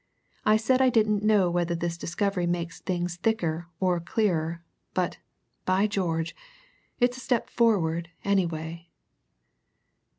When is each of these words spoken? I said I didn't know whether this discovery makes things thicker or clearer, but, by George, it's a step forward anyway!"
I 0.47 0.57
said 0.57 0.81
I 0.81 0.89
didn't 0.89 1.21
know 1.21 1.51
whether 1.51 1.75
this 1.75 1.95
discovery 1.95 2.47
makes 2.47 2.79
things 2.81 3.17
thicker 3.17 3.67
or 3.79 3.99
clearer, 3.99 4.63
but, 4.95 5.19
by 5.63 5.85
George, 5.85 6.35
it's 6.99 7.17
a 7.17 7.21
step 7.21 7.51
forward 7.51 8.09
anyway!" 8.25 8.89